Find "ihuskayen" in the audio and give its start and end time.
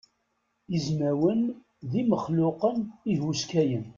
3.11-3.85